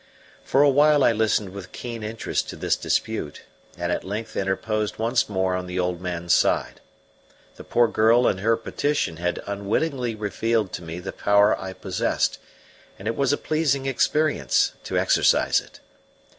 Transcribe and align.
For 0.43 0.63
a 0.63 0.69
while 0.71 1.03
I 1.03 1.11
listened 1.11 1.49
with 1.49 1.71
keen 1.71 2.01
interest 2.01 2.49
to 2.49 2.55
this 2.55 2.75
dispute, 2.75 3.43
and 3.77 3.91
at 3.91 4.03
length 4.03 4.35
interposed 4.35 4.97
once 4.97 5.29
more 5.29 5.53
on 5.53 5.67
the 5.67 5.77
old 5.79 6.01
man's 6.01 6.33
side. 6.33 6.81
The 7.57 7.63
poor 7.63 7.87
girl 7.87 8.27
in 8.27 8.39
her 8.39 8.57
petition 8.57 9.17
had 9.17 9.43
unwittingly 9.45 10.15
revealed 10.15 10.73
to 10.73 10.81
me 10.83 10.99
the 10.99 11.11
power 11.11 11.55
I 11.55 11.73
possessed, 11.73 12.39
and 12.97 13.07
it 13.07 13.15
was 13.15 13.31
a 13.31 13.37
pleasing 13.37 13.85
experience 13.85 14.71
to 14.85 14.97
exercise 14.97 15.59
it. 15.61 15.79